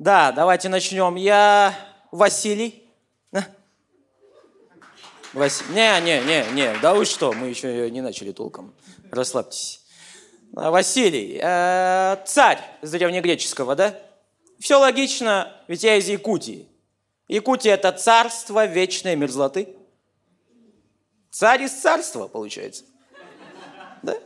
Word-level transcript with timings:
Да, 0.00 0.32
давайте 0.32 0.70
начнем. 0.70 1.16
Я 1.16 1.74
Василий. 2.10 2.90
А? 3.32 3.42
Вас... 5.34 5.62
Не, 5.68 6.00
не, 6.00 6.22
не, 6.22 6.52
не, 6.52 6.74
да 6.80 6.94
вы 6.94 7.04
что, 7.04 7.34
мы 7.34 7.48
еще 7.48 7.90
не 7.90 8.00
начали 8.00 8.32
толком. 8.32 8.72
Расслабьтесь. 9.10 9.82
А, 10.56 10.70
Василий, 10.70 11.38
э, 11.38 12.16
царь 12.24 12.60
из 12.80 12.90
древнегреческого, 12.90 13.76
да? 13.76 13.94
Все 14.58 14.76
логично, 14.76 15.54
ведь 15.68 15.84
я 15.84 15.96
из 15.96 16.08
Якутии. 16.08 16.66
Якутия– 17.28 17.74
это 17.74 17.92
царство 17.92 18.64
вечной 18.64 19.16
мерзлоты. 19.16 19.76
Царь 21.30 21.64
из 21.64 21.78
царства, 21.78 22.26
получается. 22.26 22.84
Да? 24.02 24.16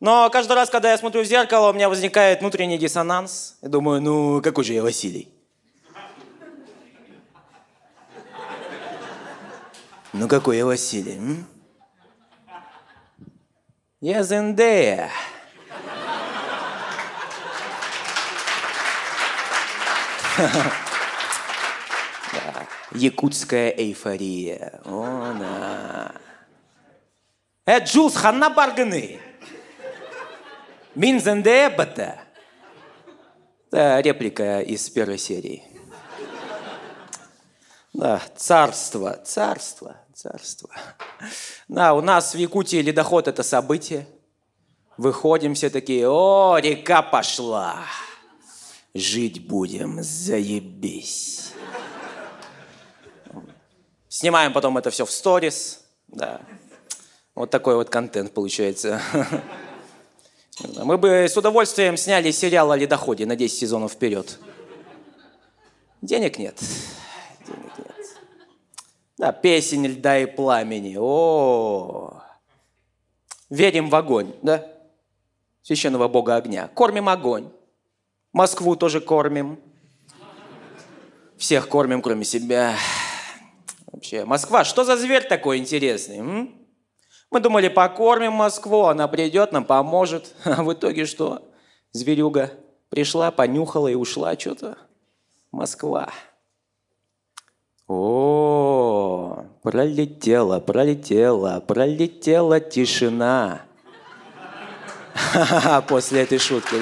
Но 0.00 0.30
каждый 0.30 0.52
раз, 0.52 0.70
когда 0.70 0.92
я 0.92 0.98
смотрю 0.98 1.22
в 1.22 1.26
зеркало, 1.26 1.70
у 1.70 1.72
меня 1.72 1.88
возникает 1.88 2.40
внутренний 2.40 2.78
диссонанс. 2.78 3.56
Я 3.62 3.68
думаю, 3.68 4.00
ну 4.00 4.40
какой 4.42 4.62
же 4.64 4.72
я 4.72 4.82
Василий? 4.82 5.28
Ну 10.12 10.28
какой 10.28 10.58
я 10.58 10.66
Василий? 10.66 11.16
М? 11.16 11.46
Я 14.00 14.22
Зендея. 14.22 15.10
Да. 22.32 22.66
Якутская 22.92 23.70
эйфория. 23.70 24.80
О, 24.84 25.34
да. 25.38 26.12
Э, 27.66 27.80
Джулс, 27.84 28.16
ханна 28.16 28.48
барганы. 28.50 29.18
Мин 30.98 31.20
Зендея 31.20 31.70
бата. 31.70 32.18
Да, 33.70 34.02
реплика 34.02 34.62
из 34.62 34.90
первой 34.90 35.16
серии. 35.16 35.62
Да, 37.92 38.20
царство, 38.34 39.12
царство, 39.24 39.96
царство. 40.12 40.70
Да, 41.68 41.94
у 41.94 42.00
нас 42.00 42.34
в 42.34 42.38
Якутии 42.38 42.78
ледоход– 42.78 43.28
это 43.28 43.44
событие. 43.44 44.08
Выходим 44.96 45.54
все 45.54 45.70
такие, 45.70 46.08
о, 46.08 46.58
река 46.58 47.02
пошла. 47.02 47.84
Жить 48.92 49.46
будем, 49.46 50.02
заебись. 50.02 51.52
Снимаем 54.08 54.52
потом 54.52 54.76
это 54.78 54.90
все 54.90 55.06
в 55.06 55.12
сторис. 55.12 55.84
Да. 56.08 56.40
Вот 57.36 57.50
такой 57.50 57.76
вот 57.76 57.88
контент 57.88 58.34
получается. 58.34 59.00
Мы 60.60 60.98
бы 60.98 61.08
с 61.28 61.36
удовольствием 61.36 61.96
сняли 61.96 62.30
сериал 62.30 62.72
о 62.72 62.76
ледоходе 62.76 63.26
на 63.26 63.36
10 63.36 63.58
сезонов 63.58 63.92
вперед. 63.92 64.38
Денег 66.02 66.38
нет. 66.38 66.58
Денег 67.46 67.78
нет. 67.78 67.96
Да, 69.16 69.32
песень 69.32 69.86
льда 69.86 70.18
и 70.18 70.26
пламени. 70.26 70.96
О, 70.98 72.22
верим 73.50 73.88
в 73.88 73.94
огонь, 73.94 74.34
да? 74.42 74.66
Священного 75.62 76.08
Бога 76.08 76.36
огня. 76.36 76.68
Кормим 76.68 77.08
огонь. 77.08 77.50
Москву 78.32 78.74
тоже 78.74 79.00
кормим. 79.00 79.60
Всех 81.36 81.68
кормим, 81.68 82.02
кроме 82.02 82.24
себя. 82.24 82.74
Вообще, 83.86 84.24
Москва, 84.24 84.64
что 84.64 84.84
за 84.84 84.96
зверь 84.96 85.26
такой 85.28 85.58
интересный? 85.58 86.18
М? 86.18 86.67
Мы 87.30 87.40
думали, 87.40 87.68
покормим 87.68 88.32
Москву, 88.32 88.84
она 88.84 89.06
придет, 89.06 89.52
нам 89.52 89.64
поможет. 89.64 90.34
А 90.44 90.62
в 90.62 90.72
итоге 90.72 91.04
что? 91.06 91.42
Зверюга 91.92 92.50
пришла, 92.88 93.30
понюхала 93.30 93.88
и 93.88 93.94
ушла 93.94 94.38
что-то. 94.38 94.78
Москва. 95.52 96.10
О, 97.86 99.44
пролетела, 99.62 100.60
пролетела, 100.60 101.60
пролетела 101.60 102.60
тишина. 102.60 103.62
После 105.88 106.22
этой 106.22 106.38
шутки. 106.38 106.76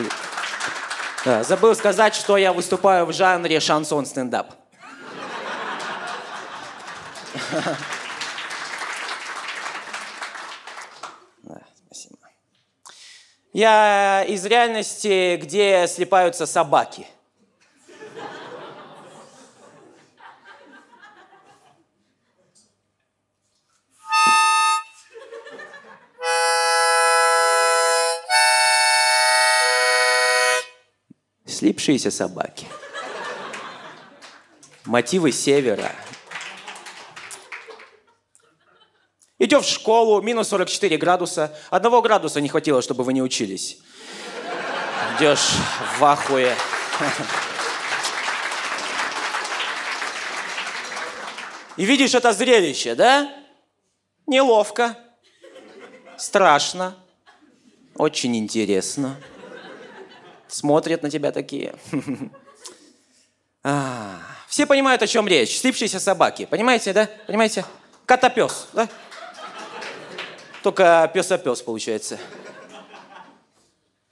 Забыл 1.24 1.74
сказать, 1.74 2.14
что 2.14 2.36
я 2.36 2.52
выступаю 2.52 3.06
в 3.06 3.12
жанре 3.12 3.58
шансон-стендап. 3.60 4.52
Да, 11.42 11.60
спасибо. 11.86 12.16
Я 13.56 14.22
из 14.22 14.44
реальности, 14.44 15.38
где 15.38 15.86
слепаются 15.88 16.44
собаки. 16.44 17.06
Слипшиеся 31.46 32.10
собаки. 32.10 32.66
Мотивы 34.84 35.32
севера. 35.32 35.90
Идешь 39.38 39.66
в 39.66 39.70
школу, 39.70 40.22
минус 40.22 40.48
44 40.48 40.96
градуса. 40.96 41.54
Одного 41.70 42.00
градуса 42.00 42.40
не 42.40 42.48
хватило, 42.48 42.80
чтобы 42.80 43.04
вы 43.04 43.12
не 43.12 43.22
учились. 43.22 43.78
Идешь 45.18 45.50
в 45.98 46.04
ахуе. 46.04 46.56
И 51.76 51.84
видишь 51.84 52.14
это 52.14 52.32
зрелище, 52.32 52.94
да? 52.94 53.30
Неловко, 54.26 54.96
страшно, 56.16 56.96
очень 57.96 58.36
интересно. 58.36 59.16
Смотрят 60.48 61.02
на 61.02 61.10
тебя 61.10 61.32
такие. 61.32 61.74
А, 63.62 64.20
Все 64.48 64.64
понимают, 64.64 65.02
о 65.02 65.06
чем 65.06 65.28
речь. 65.28 65.58
Слипшиеся 65.58 66.00
собаки. 66.00 66.46
Понимаете, 66.46 66.92
да? 66.92 67.08
Понимаете? 67.26 67.64
Котопес, 68.06 68.68
да? 68.72 68.88
Только 70.62 71.10
пес-пес 71.12 71.62
получается. 71.62 72.18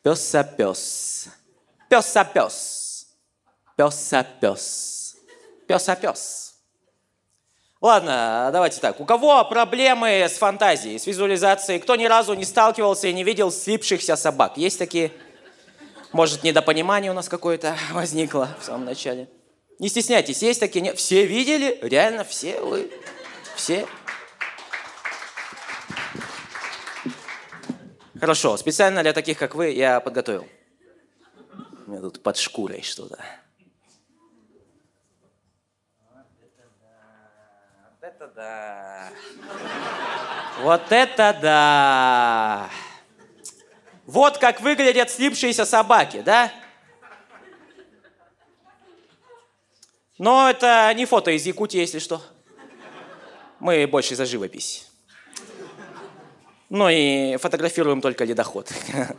Пес-пес. 0.02 1.28
Пес-пес. 1.88 3.06
Пес-пес. 3.76 5.16
Пес-пес. 5.66 6.54
Ладно, 7.80 8.48
давайте 8.50 8.80
так. 8.80 8.98
У 9.00 9.04
кого 9.04 9.44
проблемы 9.44 10.24
с 10.24 10.38
фантазией, 10.38 10.98
с 10.98 11.06
визуализацией? 11.06 11.80
Кто 11.80 11.96
ни 11.96 12.06
разу 12.06 12.32
не 12.32 12.46
сталкивался 12.46 13.08
и 13.08 13.12
не 13.12 13.24
видел 13.24 13.52
слипшихся 13.52 14.16
собак? 14.16 14.56
Есть 14.56 14.78
такие? 14.78 15.12
Может, 16.12 16.44
недопонимание 16.44 17.10
у 17.10 17.14
нас 17.14 17.28
какое-то 17.28 17.76
возникло 17.92 18.48
в 18.58 18.64
самом 18.64 18.86
начале? 18.86 19.28
Не 19.78 19.88
стесняйтесь, 19.88 20.42
есть 20.42 20.60
такие? 20.60 20.94
Все 20.94 21.26
видели? 21.26 21.78
Реально 21.82 22.24
все 22.24 22.60
вы? 22.60 22.90
Все? 23.54 23.86
Хорошо, 28.24 28.56
специально 28.56 29.02
для 29.02 29.12
таких, 29.12 29.36
как 29.36 29.54
вы, 29.54 29.68
я 29.68 30.00
подготовил. 30.00 30.48
У 31.86 31.90
меня 31.90 32.00
тут 32.00 32.22
под 32.22 32.38
шкурой 32.38 32.80
что-то. 32.80 33.22
Вот 37.84 38.00
это 38.00 38.26
да. 38.28 39.10
Вот 40.62 40.90
это 40.90 41.38
да. 41.42 42.70
Вот 44.06 44.38
как 44.38 44.62
выглядят 44.62 45.10
слипшиеся 45.10 45.66
собаки, 45.66 46.22
да? 46.22 46.50
Но 50.16 50.48
это 50.48 50.90
не 50.96 51.04
фото 51.04 51.30
из 51.30 51.44
Якутии, 51.44 51.76
если 51.76 51.98
что. 51.98 52.22
Мы 53.60 53.86
больше 53.86 54.16
за 54.16 54.24
живопись. 54.24 54.93
Ну 56.70 56.88
и 56.88 57.36
фотографируем 57.36 58.00
только 58.00 58.24
ледоход. 58.24 58.70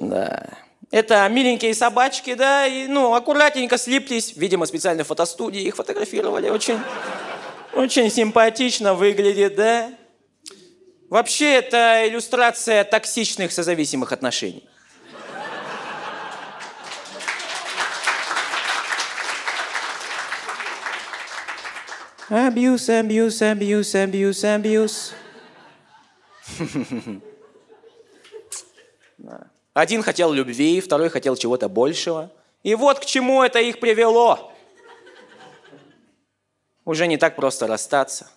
Да. 0.00 0.50
Это 0.90 1.26
миленькие 1.28 1.72
собачки, 1.72 2.34
да, 2.34 2.66
и, 2.66 2.88
ну, 2.88 3.14
аккуратненько 3.14 3.78
слиплись. 3.78 4.36
Видимо, 4.36 4.66
специально 4.66 5.04
в 5.04 5.06
фотостудии 5.06 5.62
их 5.62 5.76
фотографировали. 5.76 6.50
Очень, 6.50 6.78
очень 7.72 8.10
симпатично 8.10 8.94
выглядит, 8.94 9.54
да. 9.54 9.90
Вообще, 11.08 11.54
это 11.54 12.08
иллюстрация 12.08 12.82
токсичных 12.84 13.52
созависимых 13.52 14.12
отношений. 14.12 14.68
Абьюз, 22.28 22.88
абьюз, 22.88 23.42
абьюз, 23.42 23.94
абьюз, 23.94 24.44
абьюз. 24.44 25.14
Один 29.72 30.02
хотел 30.02 30.32
любви, 30.32 30.80
второй 30.80 31.08
хотел 31.08 31.36
чего-то 31.36 31.68
большего. 31.68 32.30
И 32.62 32.74
вот 32.74 33.00
к 33.00 33.04
чему 33.04 33.42
это 33.42 33.58
их 33.60 33.80
привело. 33.80 34.52
Уже 36.84 37.06
не 37.06 37.16
так 37.16 37.34
просто 37.36 37.66
расстаться. 37.66 38.30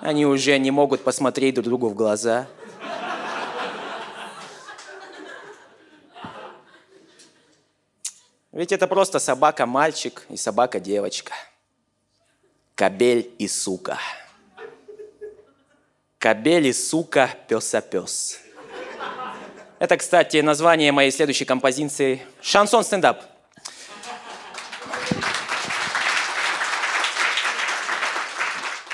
Они 0.00 0.26
уже 0.26 0.58
не 0.58 0.70
могут 0.70 1.04
посмотреть 1.04 1.54
друг 1.54 1.66
другу 1.66 1.88
в 1.88 1.94
глаза. 1.94 2.48
Ведь 8.50 8.72
это 8.72 8.86
просто 8.86 9.18
собака-мальчик 9.18 10.26
и 10.28 10.36
собака-девочка. 10.36 11.32
Кобель 12.74 13.32
и 13.38 13.48
сука. 13.48 13.98
Кобель 16.22 16.68
и 16.68 16.72
сука, 16.72 17.30
пес-а-пес. 17.48 18.38
Это, 19.80 19.96
кстати, 19.96 20.36
название 20.36 20.92
моей 20.92 21.10
следующей 21.10 21.44
композиции 21.44 22.22
«Шансон 22.40 22.84
стендап». 22.84 23.24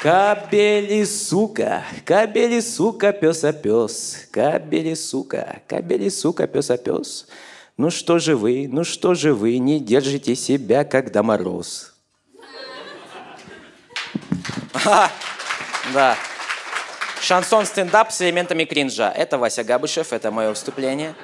Кабели, 0.01 1.05
сука, 1.05 1.85
кабели, 2.07 2.61
сука, 2.61 3.13
пес 3.13 3.45
пес, 3.63 4.27
кабели, 4.31 4.95
сука, 4.95 5.61
кабели, 5.69 6.09
сука, 6.09 6.47
пес 6.47 6.71
пес. 6.83 7.27
Ну 7.77 7.91
что 7.91 8.19
же 8.19 8.37
вы, 8.37 8.67
ну 8.73 8.85
что 8.85 9.13
же 9.13 9.35
вы, 9.35 9.59
не 9.59 9.81
держите 9.81 10.35
себя, 10.35 10.87
когда 10.87 11.23
мороз. 11.23 11.93
да. 15.93 16.17
Шансон 17.21 17.67
стендап 17.67 18.13
с 18.13 18.21
элементами 18.23 18.65
кринжа. 18.65 19.11
Это 19.11 19.39
Вася 19.39 19.65
Габышев, 19.65 20.13
это 20.13 20.31
мое 20.31 20.55
вступление. 20.55 21.15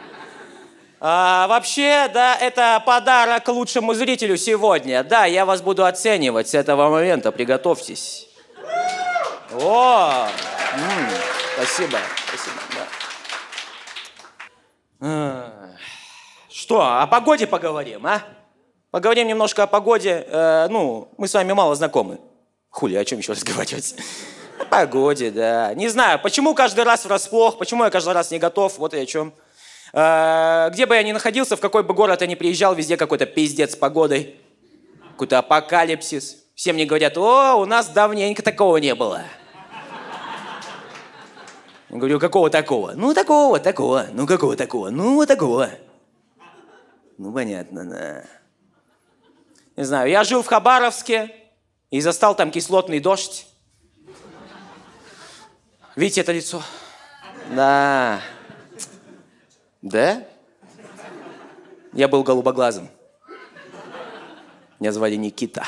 А, 1.00 1.46
вообще, 1.48 2.08
да, 2.12 2.36
это 2.36 2.82
подарок 2.84 3.46
лучшему 3.48 3.94
зрителю 3.94 4.36
сегодня. 4.36 5.04
Да, 5.04 5.26
я 5.26 5.44
вас 5.44 5.60
буду 5.60 5.84
оценивать 5.84 6.48
с 6.48 6.54
этого 6.54 6.88
момента, 6.88 7.30
приготовьтесь. 7.30 8.28
О, 9.52 10.26
м-м, 10.74 11.10
спасибо, 11.56 11.98
спасибо. 12.26 12.56
Да. 15.00 15.76
Что, 16.50 16.80
о 17.02 17.06
погоде 17.06 17.46
поговорим, 17.46 18.06
а? 18.06 18.22
Поговорим 18.90 19.28
немножко 19.28 19.64
о 19.64 19.66
погоде. 19.66 20.24
Э, 20.26 20.68
ну, 20.70 21.08
мы 21.18 21.28
с 21.28 21.34
вами 21.34 21.52
мало 21.52 21.74
знакомы. 21.74 22.18
Хули, 22.70 22.94
о 22.94 23.04
чем 23.04 23.18
еще 23.18 23.32
разговаривать? 23.32 23.94
Погоде, 24.70 25.30
да. 25.30 25.74
Не 25.74 25.88
знаю, 25.88 26.20
почему 26.22 26.54
каждый 26.54 26.84
раз 26.84 27.04
врасплох, 27.04 27.58
почему 27.58 27.84
я 27.84 27.90
каждый 27.90 28.12
раз 28.12 28.30
не 28.30 28.38
готов, 28.38 28.78
вот 28.78 28.94
и 28.94 28.98
о 28.98 29.06
чем. 29.06 29.32
Э, 29.92 30.70
где 30.72 30.86
бы 30.86 30.94
я 30.94 31.02
ни 31.02 31.12
находился, 31.12 31.56
в 31.56 31.60
какой 31.60 31.82
бы 31.82 31.94
город 31.94 32.20
я 32.20 32.26
ни 32.26 32.34
приезжал, 32.34 32.74
везде 32.74 32.96
какой-то 32.96 33.26
пиздец 33.26 33.72
с 33.72 33.76
погодой. 33.76 34.36
Какой-то 35.12 35.38
апокалипсис. 35.38 36.44
Все 36.54 36.72
мне 36.72 36.84
говорят, 36.84 37.16
о, 37.16 37.54
у 37.56 37.64
нас 37.64 37.88
давненько 37.88 38.42
такого 38.42 38.78
не 38.78 38.94
было. 38.94 39.22
Я 41.90 41.98
говорю, 41.98 42.18
какого 42.18 42.50
такого? 42.50 42.92
Ну, 42.96 43.14
такого, 43.14 43.60
такого. 43.60 44.06
Ну, 44.12 44.26
какого 44.26 44.56
такого? 44.56 44.90
Ну, 44.90 45.14
вот 45.14 45.28
такого. 45.28 45.70
Ну, 47.18 47.32
понятно, 47.32 47.88
да. 47.88 48.24
Не 49.76 49.84
знаю, 49.84 50.10
я 50.10 50.24
жил 50.24 50.42
в 50.42 50.46
Хабаровске 50.46 51.34
и 51.90 52.00
застал 52.00 52.34
там 52.34 52.50
кислотный 52.50 52.98
дождь. 52.98 53.46
Видите 55.96 56.22
это 56.22 56.32
лицо? 56.32 56.62
Да. 57.54 58.20
Да? 59.82 60.24
Я 61.92 62.08
был 62.08 62.24
голубоглазым. 62.24 62.88
Меня 64.80 64.92
звали 64.92 65.14
Никита. 65.14 65.64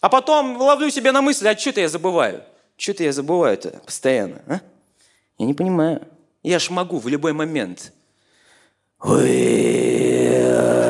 А 0.00 0.08
потом 0.08 0.56
ловлю 0.56 0.90
себе 0.90 1.12
на 1.12 1.22
мысли, 1.22 1.48
а 1.48 1.56
что-то 1.56 1.80
я 1.80 1.88
забываю. 1.88 2.42
Что-то 2.76 3.04
я 3.04 3.12
забываю-то 3.12 3.80
постоянно, 3.84 4.42
а? 4.46 4.60
Я 5.38 5.46
не 5.46 5.54
понимаю. 5.54 6.06
Я 6.42 6.58
ж 6.58 6.70
могу 6.70 6.98
в 6.98 7.08
любой 7.08 7.32
момент. 7.32 7.92
Ой, 9.00 10.83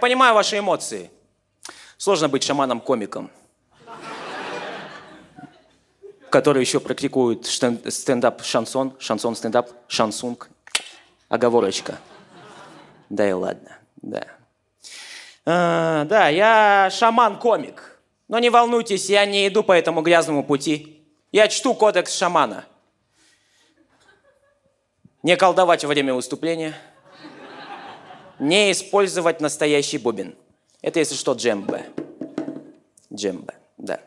понимаю 0.00 0.34
ваши 0.34 0.58
эмоции. 0.58 1.10
Сложно 1.96 2.28
быть 2.28 2.42
шаманом-комиком, 2.42 3.30
который 6.30 6.60
еще 6.62 6.80
практикует 6.80 7.46
стендап-шансон, 7.46 8.96
шансон-стендап, 8.98 9.70
шансунг, 9.86 10.48
оговорочка. 11.28 11.98
Да 13.10 13.28
и 13.28 13.32
ладно, 13.32 13.78
да. 13.96 14.26
А, 15.44 16.04
да, 16.06 16.28
я 16.28 16.88
шаман-комик. 16.90 17.98
Но 18.28 18.38
не 18.38 18.48
волнуйтесь, 18.48 19.10
я 19.10 19.26
не 19.26 19.46
иду 19.46 19.62
по 19.62 19.72
этому 19.72 20.02
грязному 20.02 20.42
пути. 20.44 21.04
Я 21.32 21.48
чту 21.48 21.74
кодекс 21.74 22.16
шамана. 22.16 22.64
Не 25.22 25.36
колдовать 25.36 25.84
во 25.84 25.88
время 25.88 26.14
выступления– 26.14 26.74
не 28.40 28.72
использовать 28.72 29.40
настоящий 29.40 29.98
бубен. 29.98 30.34
Это, 30.82 30.98
если 30.98 31.14
что, 31.14 31.34
джембе. 31.34 31.86
Джембе, 33.12 33.54
да. 33.76 34.00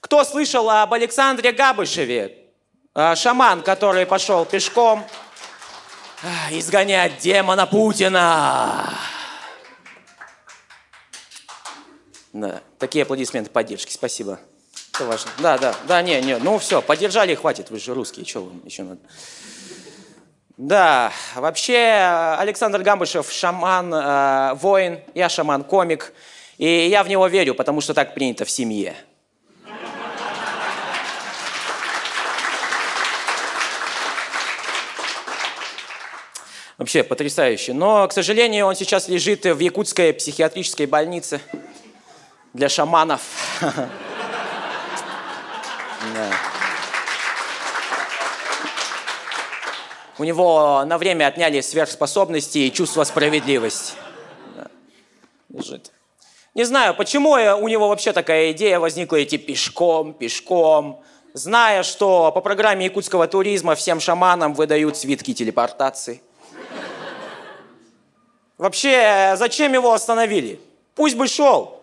Кто 0.00 0.24
слышал 0.24 0.68
об 0.70 0.92
Александре 0.94 1.52
Габышеве? 1.52 2.46
А, 2.94 3.14
шаман, 3.14 3.62
который 3.62 4.06
пошел 4.06 4.44
пешком 4.44 5.06
а, 6.22 6.52
изгонять 6.52 7.18
демона 7.18 7.66
Путина. 7.66 8.92
Да, 12.32 12.62
такие 12.78 13.02
аплодисменты 13.02 13.50
поддержки, 13.50 13.92
спасибо. 13.92 14.40
Это 14.94 15.04
важно. 15.04 15.30
Да, 15.38 15.58
да, 15.58 15.74
да, 15.86 16.02
не, 16.02 16.20
не, 16.22 16.38
ну 16.38 16.58
все, 16.58 16.80
поддержали, 16.80 17.34
хватит, 17.34 17.70
вы 17.70 17.78
же 17.78 17.94
русские, 17.94 18.24
что 18.24 18.44
вам 18.44 18.62
еще 18.64 18.84
надо? 18.84 19.00
Да, 20.62 21.10
вообще 21.36 22.36
Александр 22.38 22.82
Гамбышев 22.82 23.32
шаман, 23.32 23.94
э, 23.94 24.52
воин, 24.56 25.00
я 25.14 25.30
шаман-комик, 25.30 26.12
и 26.58 26.86
я 26.86 27.02
в 27.02 27.08
него 27.08 27.26
верю, 27.28 27.54
потому 27.54 27.80
что 27.80 27.94
так 27.94 28.12
принято 28.12 28.44
в 28.44 28.50
семье. 28.50 28.94
Вообще 36.76 37.04
потрясающе. 37.04 37.72
Но, 37.72 38.06
к 38.06 38.12
сожалению, 38.12 38.66
он 38.66 38.74
сейчас 38.74 39.08
лежит 39.08 39.46
в 39.46 39.60
якутской 39.60 40.12
психиатрической 40.12 40.84
больнице 40.84 41.40
для 42.52 42.68
шаманов. 42.68 43.22
Да. 46.14 46.49
У 50.20 50.24
него 50.24 50.84
на 50.84 50.98
время 50.98 51.28
отняли 51.28 51.62
сверхспособности 51.62 52.58
и 52.58 52.70
чувство 52.70 53.04
справедливости. 53.04 53.94
Лежит. 55.48 55.92
Не 56.54 56.64
знаю, 56.64 56.94
почему 56.94 57.30
у 57.30 57.68
него 57.68 57.88
вообще 57.88 58.12
такая 58.12 58.52
идея 58.52 58.80
возникла 58.80 59.24
идти 59.24 59.38
пешком, 59.38 60.12
пешком, 60.12 61.02
зная, 61.32 61.82
что 61.82 62.32
по 62.32 62.42
программе 62.42 62.84
якутского 62.84 63.28
туризма 63.28 63.74
всем 63.74 63.98
шаманам 63.98 64.52
выдают 64.52 64.98
свитки 64.98 65.32
телепортации. 65.32 66.20
Вообще, 68.58 69.36
зачем 69.38 69.72
его 69.72 69.94
остановили? 69.94 70.60
Пусть 70.96 71.16
бы 71.16 71.28
шел. 71.28 71.80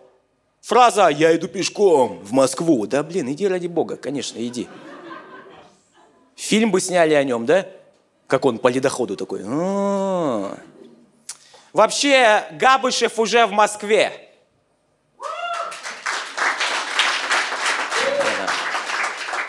Фраза 0.60 1.08
«Я 1.08 1.34
иду 1.34 1.48
пешком 1.48 2.20
в 2.22 2.30
Москву». 2.30 2.86
Да 2.86 3.02
блин, 3.02 3.32
иди 3.32 3.48
ради 3.48 3.66
бога, 3.66 3.96
конечно, 3.96 4.38
иди. 4.38 4.68
Фильм 6.36 6.70
бы 6.70 6.80
сняли 6.80 7.14
о 7.14 7.24
нем, 7.24 7.44
да? 7.44 7.66
Как 8.28 8.44
он 8.44 8.58
по 8.58 8.68
ледоходу 8.68 9.16
такой. 9.16 9.42
Вообще, 11.72 12.44
Габышев 12.52 13.18
уже 13.18 13.46
в 13.46 13.52
Москве. 13.52 14.12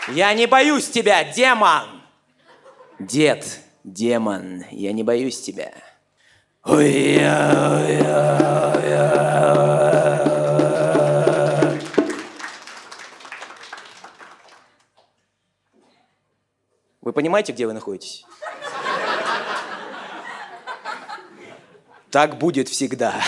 Я 0.08 0.32
не 0.32 0.46
боюсь 0.46 0.88
тебя, 0.88 1.22
демон! 1.24 2.02
Дед, 2.98 3.60
демон, 3.84 4.64
я 4.70 4.92
не 4.92 5.02
боюсь 5.02 5.40
тебя. 5.40 5.72
Вы 17.02 17.12
понимаете, 17.12 17.52
где 17.52 17.66
вы 17.66 17.74
находитесь? 17.74 18.24
Так 22.10 22.38
будет 22.38 22.68
всегда. 22.68 23.22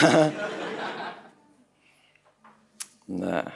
Да. 3.07 3.53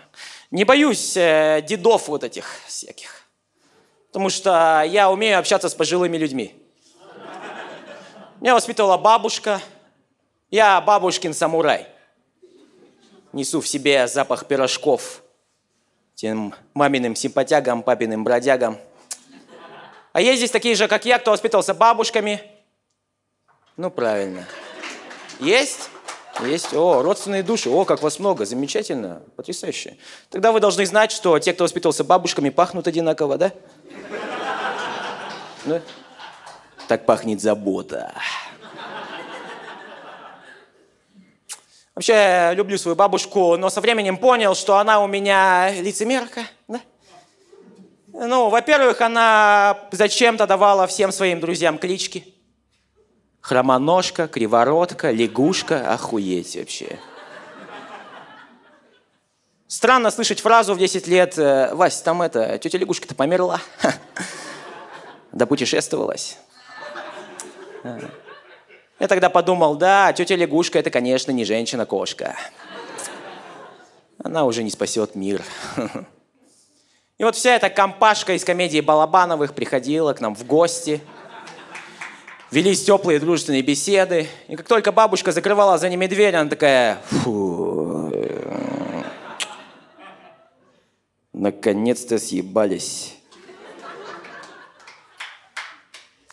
Не 0.50 0.64
боюсь 0.64 1.16
э, 1.16 1.64
дедов 1.66 2.08
вот 2.08 2.24
этих 2.24 2.60
всяких. 2.66 3.22
Потому 4.08 4.28
что 4.28 4.84
я 4.86 5.10
умею 5.10 5.38
общаться 5.38 5.68
с 5.68 5.74
пожилыми 5.74 6.16
людьми. 6.18 6.54
Меня 8.40 8.54
воспитывала 8.54 8.98
бабушка. 8.98 9.60
Я 10.50 10.80
бабушкин 10.80 11.32
самурай. 11.32 11.86
Несу 13.32 13.60
в 13.60 13.68
себе 13.68 14.06
запах 14.08 14.46
пирожков. 14.46 15.22
Тем 16.14 16.54
маминым 16.74 17.16
симпатягам, 17.16 17.82
папиным 17.82 18.24
бродягам. 18.24 18.78
А 20.12 20.20
есть 20.20 20.38
здесь 20.38 20.50
такие 20.50 20.74
же, 20.74 20.86
как 20.86 21.04
я, 21.04 21.18
кто 21.18 21.30
воспитывался 21.30 21.74
бабушками. 21.74 22.42
Ну, 23.76 23.90
правильно. 23.90 24.46
Есть? 25.40 25.90
Есть. 26.44 26.74
О, 26.74 27.02
родственные 27.02 27.42
души. 27.42 27.70
О, 27.70 27.84
как 27.84 28.02
вас 28.02 28.18
много. 28.18 28.44
Замечательно. 28.44 29.22
Потрясающе. 29.36 29.96
Тогда 30.30 30.52
вы 30.52 30.60
должны 30.60 30.84
знать, 30.86 31.12
что 31.12 31.38
те, 31.38 31.52
кто 31.52 31.64
воспитывался 31.64 32.04
бабушками, 32.04 32.50
пахнут 32.50 32.86
одинаково, 32.86 33.38
да? 33.38 33.52
Да? 35.64 35.80
Так 36.88 37.06
пахнет 37.06 37.40
забота. 37.40 38.14
Вообще, 41.94 42.52
люблю 42.54 42.76
свою 42.76 42.94
бабушку, 42.94 43.56
но 43.56 43.70
со 43.70 43.80
временем 43.80 44.18
понял, 44.18 44.54
что 44.54 44.76
она 44.76 45.00
у 45.00 45.06
меня 45.06 45.72
лицемерка, 45.80 46.42
да? 46.68 46.80
Ну, 48.12 48.50
во-первых, 48.50 49.00
она 49.00 49.88
зачем-то 49.92 50.46
давала 50.46 50.86
всем 50.86 51.10
своим 51.10 51.40
друзьям 51.40 51.78
клички. 51.78 52.35
Хромоножка, 53.46 54.26
криворотка, 54.26 55.12
лягушка, 55.12 55.92
охуеть 55.94 56.56
вообще. 56.56 56.98
Странно 59.68 60.10
слышать 60.10 60.40
фразу 60.40 60.74
в 60.74 60.78
10 60.78 61.06
лет, 61.06 61.38
э, 61.38 61.72
Вась, 61.72 62.02
там 62.02 62.22
это, 62.22 62.58
тетя 62.58 62.76
лягушка-то 62.78 63.14
померла. 63.14 63.60
Да 65.30 65.46
путешествовалась. 65.46 66.38
Я 67.84 69.06
тогда 69.06 69.30
подумал, 69.30 69.76
да, 69.76 70.12
тетя 70.12 70.34
лягушка 70.34 70.80
это, 70.80 70.90
конечно, 70.90 71.30
не 71.30 71.44
женщина-кошка. 71.44 72.34
Она 74.24 74.44
уже 74.44 74.64
не 74.64 74.70
спасет 74.70 75.14
мир. 75.14 75.40
И 77.18 77.22
вот 77.22 77.36
вся 77.36 77.54
эта 77.54 77.70
компашка 77.70 78.32
из 78.32 78.44
комедии 78.44 78.80
Балабановых 78.80 79.54
приходила 79.54 80.14
к 80.14 80.20
нам 80.20 80.34
в 80.34 80.44
гости– 80.44 81.00
велись 82.50 82.84
теплые 82.84 83.18
дружественные 83.18 83.62
беседы. 83.62 84.28
И 84.48 84.56
как 84.56 84.66
только 84.66 84.92
бабушка 84.92 85.32
закрывала 85.32 85.78
за 85.78 85.88
ними 85.88 86.06
дверь, 86.06 86.34
она 86.36 86.48
такая... 86.48 86.98
Фу. 87.10 88.12
Наконец-то 91.32 92.18
съебались. 92.18 93.14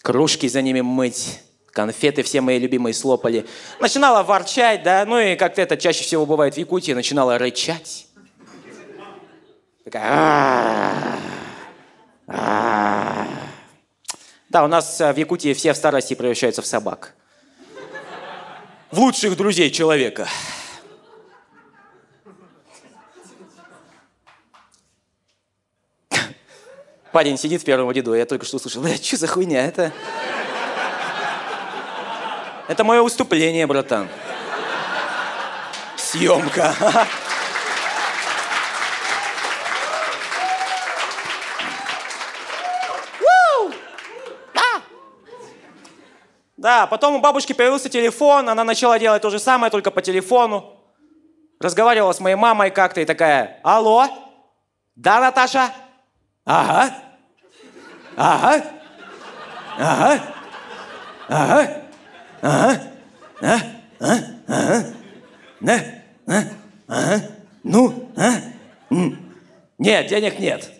Кружки 0.01 0.47
за 0.47 0.61
ними 0.61 0.81
мыть. 0.81 1.41
Конфеты 1.71 2.23
все 2.23 2.39
мои 2.41 2.59
любимые 2.59 2.93
слопали. 2.93 3.45
Начинала 3.79 4.21
ворчать, 4.23 4.83
да, 4.83 5.05
ну 5.05 5.19
и 5.19 5.35
как-то 5.35 5.61
это 5.61 5.75
чаще 5.75 6.03
всего 6.03 6.25
бывает 6.25 6.53
в 6.53 6.57
Якутии, 6.57 6.91
начинала 6.91 7.37
рычать. 7.37 8.07
Такая... 9.83 10.93
Да, 14.53 14.63
у 14.63 14.67
нас 14.67 15.01
э, 15.01 15.11
в 15.11 15.17
Якутии 15.17 15.51
все 15.53 15.73
в 15.73 15.77
старости 15.77 16.13
превращаются 16.13 16.61
в 16.61 16.67
собак. 16.67 17.15
В 18.91 18.99
лучших 18.99 19.35
друзей 19.35 19.71
человека. 19.71 20.27
Парень 27.11 27.39
сидит 27.39 27.63
в 27.63 27.65
первом 27.65 27.91
ряду, 27.91 28.13
я 28.13 28.27
только 28.27 28.45
что 28.45 28.57
услышал, 28.57 28.83
бля, 28.83 28.95
что 28.95 29.17
за 29.17 29.25
хуйня, 29.25 29.65
это... 29.65 29.91
Это 32.67 32.83
мое 32.83 33.01
выступление, 33.01 33.65
братан. 33.65 34.07
Съемка. 35.97 36.75
Да, 46.63 46.87
потом 46.87 47.15
у 47.15 47.19
бабушки 47.19 47.51
появился 47.51 47.89
телефон, 47.89 48.47
она 48.47 48.63
начала 48.63 48.97
делать 48.97 49.21
то 49.21 49.29
же 49.29 49.37
самое, 49.37 49.69
только 49.69 49.91
по 49.91 50.01
телефону. 50.01 50.79
Разговаривала 51.59 52.13
с 52.13 52.21
моей 52.21 52.37
мамой 52.37 52.71
как-то 52.71 53.01
и 53.01 53.05
такая, 53.05 53.59
алло, 53.63 54.07
да, 54.95 55.19
Наташа? 55.19 55.73
Ага, 56.45 56.95
ага, 58.15 58.63
ага, 59.77 60.21
ага, 61.27 61.71
ага, 62.39 62.81
а, 63.41 63.57
а, 63.99 64.17
ага, 64.47 64.85
да, 65.59 65.79
а, 66.27 66.43
ага, 66.87 67.21
ну, 67.63 68.09
а, 68.15 68.35
нет, 69.79 70.07
денег 70.07 70.39
нет. 70.39 70.71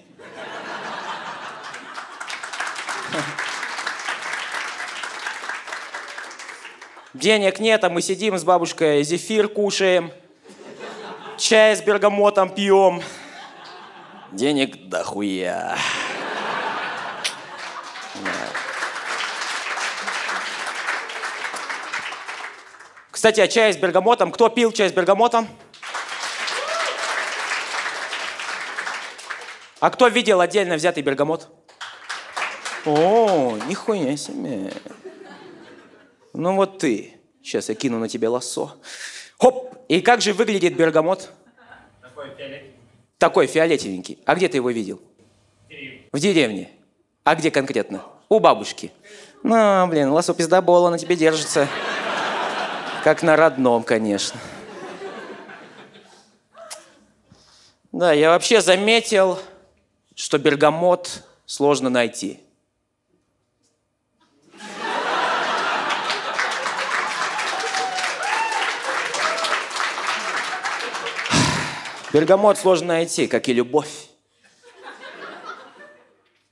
Денег 7.13 7.59
нет, 7.59 7.83
а 7.83 7.89
мы 7.89 8.01
сидим 8.01 8.37
с 8.37 8.43
бабушкой, 8.43 9.03
зефир 9.03 9.47
кушаем, 9.47 10.11
чай 11.37 11.75
с 11.75 11.81
бергамотом 11.81 12.49
пьем. 12.49 13.03
Денег 14.31 14.89
дохуя. 14.89 15.77
Кстати, 23.11 23.39
а 23.41 23.47
чай 23.47 23.71
с 23.71 23.77
бергамотом? 23.77 24.31
Кто 24.31 24.49
пил 24.49 24.71
чай 24.71 24.89
с 24.89 24.91
бергамотом? 24.91 25.47
А 29.79 29.89
кто 29.89 30.07
видел 30.07 30.41
отдельно 30.41 30.75
взятый 30.75 31.03
бергамот? 31.03 31.49
О, 32.85 33.57
нихуя 33.67 34.15
себе. 34.17 34.73
Ну 36.33 36.55
вот 36.55 36.79
ты. 36.79 37.13
Сейчас 37.41 37.69
я 37.69 37.75
кину 37.75 37.99
на 37.99 38.09
тебя 38.09 38.29
лосо. 38.29 38.75
Хоп! 39.39 39.75
И 39.87 40.01
как 40.01 40.21
же 40.21 40.33
выглядит 40.33 40.75
бергамот? 40.75 41.31
Такой 42.01 42.27
фиолетовенький. 42.37 42.73
Такой 43.17 43.47
фиолетовенький. 43.47 44.19
А 44.25 44.35
где 44.35 44.47
ты 44.47 44.57
его 44.57 44.71
видел? 44.71 45.01
В 45.67 45.69
деревне. 45.69 46.09
В 46.11 46.19
деревне. 46.19 46.69
А 47.23 47.35
где 47.35 47.51
конкретно? 47.51 48.03
У 48.29 48.39
бабушки. 48.39 48.91
Ну, 49.43 49.87
блин, 49.87 50.09
лосо 50.09 50.33
пиздобола 50.33 50.89
на 50.89 50.97
тебе 50.97 51.15
держится. 51.15 51.67
Как 53.03 53.21
на 53.21 53.35
родном, 53.35 53.83
конечно. 53.83 54.39
Да, 57.91 58.11
я 58.11 58.29
вообще 58.29 58.61
заметил, 58.61 59.37
что 60.15 60.39
бергамот 60.39 61.23
сложно 61.45 61.89
найти. 61.89 62.39
Бергамот 72.13 72.59
сложно 72.59 72.89
найти, 72.89 73.25
как 73.27 73.49
и 73.49 73.53
любовь. 73.53 74.09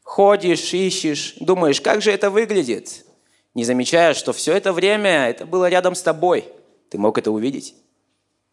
Ходишь, 0.02 0.74
ищешь, 0.74 1.36
думаешь, 1.40 1.80
как 1.80 2.02
же 2.02 2.12
это 2.12 2.32
выглядит, 2.32 3.06
не 3.54 3.64
замечая, 3.64 4.16
что 4.16 4.34
все 4.34 4.54
это 4.54 4.74
время 4.74 5.30
это 5.30 5.46
было 5.46 5.70
рядом 5.70 5.94
с 5.94 6.02
тобой. 6.02 6.52
Ты 6.90 6.98
мог 6.98 7.18
это 7.20 7.32
увидеть. 7.32 7.76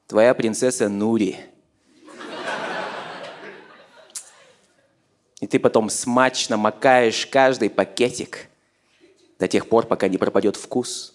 Твоя 0.06 0.34
принцесса 0.34 0.88
Нури. 0.90 1.38
И 5.40 5.46
ты 5.46 5.58
потом 5.58 5.88
смачно 5.88 6.58
макаешь 6.58 7.26
каждый 7.26 7.70
пакетик 7.70 8.48
до 9.38 9.48
тех 9.48 9.68
пор, 9.68 9.86
пока 9.86 10.08
не 10.08 10.18
пропадет 10.18 10.56
вкус. 10.56 11.14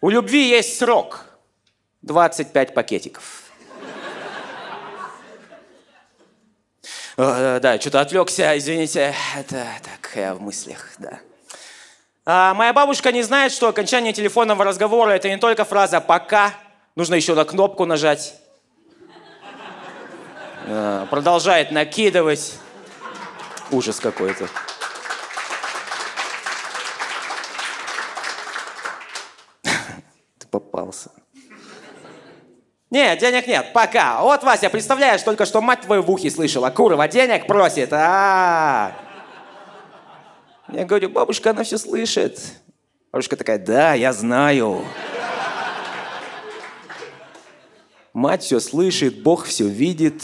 У 0.00 0.08
любви 0.10 0.48
есть 0.48 0.76
срок– 0.76 1.26
25 2.02 2.74
пакетиков. 2.74 3.44
О, 7.16 7.60
да, 7.60 7.78
что-то 7.78 8.00
отвлекся, 8.00 8.56
извините. 8.56 9.14
Это 9.36 9.66
так, 9.82 10.10
я 10.16 10.34
в 10.34 10.40
мыслях, 10.40 10.88
да. 10.98 11.20
А, 12.24 12.54
моя 12.54 12.72
бабушка 12.72 13.12
не 13.12 13.22
знает, 13.22 13.52
что 13.52 13.68
окончание 13.68 14.12
телефонного 14.12 14.64
разговора 14.64 15.10
это 15.10 15.28
не 15.28 15.36
только 15.36 15.64
фраза 15.64 16.00
«пока», 16.00 16.54
нужно 16.96 17.14
еще 17.14 17.34
на 17.34 17.44
кнопку 17.44 17.84
нажать. 17.84 18.34
А, 20.66 21.06
продолжает 21.06 21.70
накидывать. 21.70 22.54
Ужас 23.70 24.00
какой-то. 24.00 24.48
Ты 30.38 30.46
попался. 30.50 31.10
Нет, 32.92 33.20
денег 33.20 33.46
нет, 33.46 33.72
пока. 33.72 34.20
Вот, 34.20 34.42
Вася, 34.44 34.68
представляешь, 34.68 35.22
только 35.22 35.46
что 35.46 35.62
мать 35.62 35.80
твою 35.80 36.02
в 36.02 36.10
ухе 36.10 36.30
слышала. 36.30 36.68
Курова 36.68 37.08
денег 37.08 37.46
просит. 37.46 37.90
А, 37.90 38.92
-а, 40.68 40.74
-а. 40.74 40.76
Я 40.76 40.84
говорю, 40.84 41.08
бабушка, 41.08 41.50
она 41.52 41.64
все 41.64 41.78
слышит. 41.78 42.38
Бабушка 43.10 43.36
такая, 43.36 43.58
да, 43.58 43.94
я 43.94 44.12
знаю. 44.12 44.84
Мать 48.12 48.42
все 48.42 48.60
слышит, 48.60 49.22
Бог 49.22 49.46
все 49.46 49.66
видит. 49.66 50.22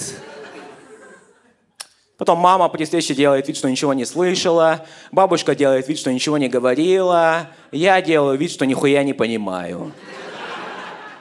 Потом 2.19 2.39
мама 2.39 2.69
при 2.69 2.85
встрече 2.85 3.15
делает 3.15 3.49
вид, 3.49 3.57
что 3.57 3.71
ничего 3.71 3.95
не 3.95 4.05
слышала. 4.05 4.85
Бабушка 5.11 5.55
делает 5.55 5.89
вид, 5.89 5.99
что 5.99 6.13
ничего 6.13 6.37
не 6.37 6.51
говорила. 6.51 7.47
Я 7.73 8.03
делаю 8.03 8.37
вид, 8.37 8.51
что 8.51 8.67
нихуя 8.67 9.05
не 9.05 9.15
понимаю. 9.15 9.95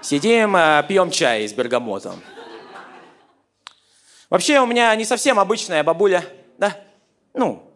Сидим, 0.01 0.55
э, 0.55 0.83
пьем 0.87 1.11
чай 1.11 1.47
с 1.47 1.53
бергамотом. 1.53 2.21
Вообще 4.29 4.59
у 4.59 4.65
меня 4.65 4.95
не 4.95 5.05
совсем 5.05 5.39
обычная 5.39 5.83
бабуля, 5.83 6.23
да? 6.57 6.77
Ну, 7.33 7.71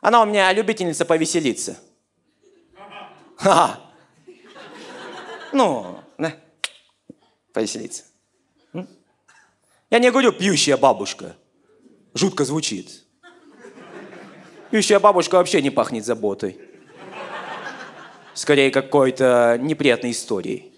она 0.00 0.22
у 0.22 0.26
меня 0.26 0.52
любительница 0.52 1.04
повеселиться. 1.04 1.78
Ха! 3.36 3.80
Ну, 5.52 5.98
да, 6.18 6.34
повеселиться. 7.52 8.04
Я 9.90 9.98
не 9.98 10.10
говорю 10.10 10.32
пьющая 10.32 10.76
бабушка. 10.76 11.36
Жутко 12.14 12.44
звучит. 12.44 13.04
Пьющая 14.70 14.98
бабушка 14.98 15.34
вообще 15.34 15.60
не 15.60 15.70
пахнет 15.70 16.06
заботой. 16.06 16.58
Скорее, 18.32 18.70
какой-то 18.70 19.58
неприятной 19.60 20.12
историей. 20.12 20.71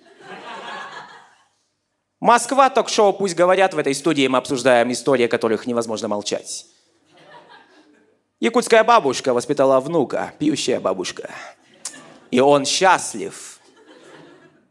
Москва, 2.24 2.70
ток-шоу 2.70 3.12
«Пусть 3.12 3.34
говорят». 3.34 3.74
В 3.74 3.78
этой 3.78 3.94
студии 3.94 4.26
мы 4.28 4.38
обсуждаем 4.38 4.90
истории, 4.90 5.26
о 5.26 5.28
которых 5.28 5.66
невозможно 5.66 6.08
молчать. 6.08 6.64
Якутская 8.40 8.82
бабушка 8.82 9.34
воспитала 9.34 9.78
внука, 9.78 10.32
пьющая 10.38 10.80
бабушка. 10.80 11.30
И 12.30 12.40
он 12.40 12.64
счастлив. 12.64 13.60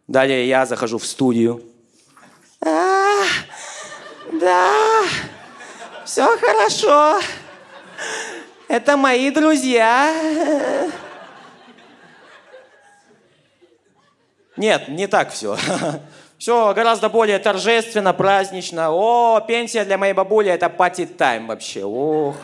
Далее 0.07 0.47
я 0.47 0.65
захожу 0.65 0.97
в 0.97 1.05
студию. 1.05 1.63
А, 2.59 3.21
да, 4.31 5.03
все 6.05 6.35
хорошо. 6.39 7.21
Это 8.67 8.97
мои 8.97 9.29
друзья. 9.29 10.91
Нет, 14.57 14.87
не 14.87 15.05
так 15.05 15.31
все. 15.31 15.55
Все 16.43 16.73
гораздо 16.73 17.07
более 17.07 17.39
торжественно, 17.39 18.11
празднично. 18.11 18.91
О, 18.91 19.39
пенсия 19.39 19.85
для 19.85 19.97
моей 19.97 20.11
бабули 20.11 20.51
это 20.51 20.67
пати 20.67 21.05
тайм 21.05 21.47
вообще. 21.47 21.85
Ох. 21.85 22.35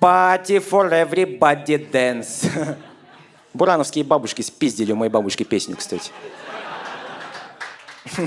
Party 0.00 0.58
for 0.58 0.90
everybody 0.90 1.88
dance. 1.92 2.50
Бурановские 3.54 4.02
бабушки 4.02 4.42
спиздили 4.42 4.90
у 4.90 4.96
моей 4.96 5.12
бабушки 5.12 5.44
песню, 5.44 5.76
кстати. 5.76 6.10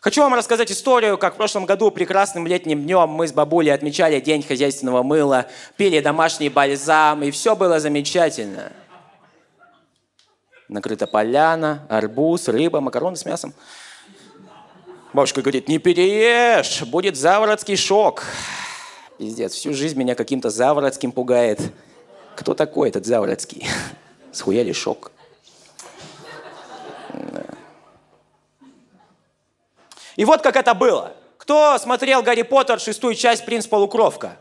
Хочу 0.00 0.22
вам 0.22 0.34
рассказать 0.34 0.72
историю, 0.72 1.16
как 1.16 1.34
в 1.34 1.36
прошлом 1.36 1.64
году 1.64 1.92
прекрасным 1.92 2.48
летним 2.48 2.82
днем 2.82 3.08
мы 3.08 3.28
с 3.28 3.32
бабулей 3.32 3.72
отмечали 3.72 4.18
День 4.18 4.42
хозяйственного 4.42 5.04
мыла, 5.04 5.46
пили 5.76 6.00
домашний 6.00 6.48
бальзам, 6.48 7.22
и 7.22 7.30
все 7.30 7.54
было 7.54 7.78
замечательно 7.78 8.72
накрыта 10.72 11.06
поляна, 11.06 11.86
арбуз, 11.88 12.48
рыба, 12.48 12.80
макароны 12.80 13.16
с 13.16 13.24
мясом. 13.24 13.52
Бабушка 15.12 15.42
говорит, 15.42 15.68
не 15.68 15.78
переешь, 15.78 16.82
будет 16.82 17.16
заворотский 17.16 17.76
шок. 17.76 18.24
Пиздец, 19.18 19.52
всю 19.52 19.74
жизнь 19.74 19.98
меня 19.98 20.14
каким-то 20.14 20.50
заворотским 20.50 21.12
пугает. 21.12 21.60
Кто 22.34 22.54
такой 22.54 22.88
этот 22.88 23.04
заворотский? 23.04 23.66
Схуяли 24.32 24.72
шок. 24.72 25.12
И 30.16 30.24
вот 30.24 30.42
как 30.42 30.56
это 30.56 30.74
было. 30.74 31.12
Кто 31.38 31.76
смотрел 31.78 32.22
«Гарри 32.22 32.42
Поттер» 32.42 32.78
шестую 32.80 33.14
часть 33.14 33.44
«Принц 33.44 33.66
Полукровка»? 33.66 34.36